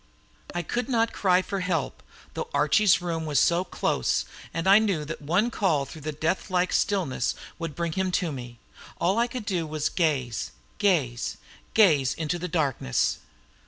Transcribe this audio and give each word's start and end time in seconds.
I 0.55 0.63
could 0.63 0.89
not 0.89 1.13
cry 1.13 1.43
for 1.43 1.59
help, 1.59 2.01
though 2.33 2.49
Archie's 2.55 3.03
room 3.03 3.27
was 3.27 3.39
so 3.39 3.63
close, 3.63 4.25
and 4.51 4.65
I 4.67 4.79
knew 4.79 5.05
that 5.05 5.21
one 5.21 5.51
call 5.51 5.85
through 5.85 6.01
the 6.01 6.11
death 6.11 6.49
like 6.49 6.73
stillness 6.73 7.35
would 7.59 7.75
bring 7.75 7.91
him 7.91 8.09
to 8.13 8.31
me; 8.31 8.57
all 8.99 9.19
I 9.19 9.27
could 9.27 9.45
do 9.45 9.67
was 9.67 9.89
to 9.89 9.91
gaze, 9.95 10.53
gaze, 10.79 11.37
gaze 11.75 12.15
into 12.15 12.39
the 12.39 12.47
darkness. 12.47 13.19